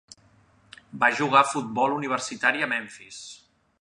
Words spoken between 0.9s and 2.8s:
Va jugar a futbol universitari a